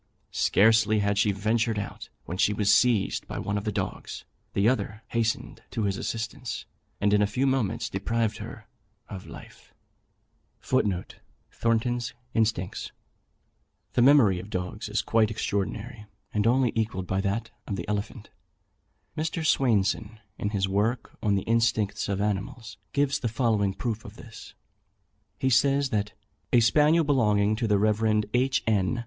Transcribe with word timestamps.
Scarcely 0.31 0.97
had 0.97 1.19
she 1.19 1.31
ventured 1.31 1.77
out, 1.77 2.09
when 2.25 2.35
she 2.35 2.53
was 2.53 2.73
seized 2.73 3.27
by 3.27 3.37
one 3.37 3.55
of 3.55 3.65
the 3.65 3.71
dogs; 3.71 4.25
the 4.53 4.67
other 4.67 5.03
hastened 5.09 5.61
to 5.69 5.83
his 5.83 5.95
assistance, 5.95 6.65
and 6.99 7.13
in 7.13 7.21
a 7.21 7.27
few 7.27 7.45
moments 7.45 7.87
deprived 7.87 8.37
her 8.37 8.67
of 9.09 9.27
life.[C] 9.27 10.71
The 10.75 11.11
memory 14.01 14.39
of 14.39 14.49
dogs 14.49 14.89
is 14.89 15.03
quite 15.03 15.29
extraordinary, 15.29 16.07
and 16.33 16.47
only 16.47 16.71
equalled 16.73 17.05
by 17.05 17.21
that 17.21 17.51
of 17.67 17.75
the 17.75 17.87
elephant. 17.87 18.31
Mr. 19.15 19.45
Swainson, 19.45 20.19
in 20.39 20.49
his 20.49 20.67
work 20.67 21.15
on 21.21 21.35
the 21.35 21.43
instincts 21.43 22.09
of 22.09 22.19
animals, 22.19 22.77
gives 22.91 23.19
the 23.19 23.27
following 23.29 23.75
proof 23.75 24.03
of 24.03 24.15
this. 24.15 24.55
He 25.37 25.51
says 25.51 25.91
that 25.91 26.13
"A 26.51 26.59
spaniel 26.59 27.03
belonging 27.03 27.55
to 27.57 27.67
the 27.67 27.77
Rev. 27.77 28.25
H. 28.33 28.63
N. 28.65 28.99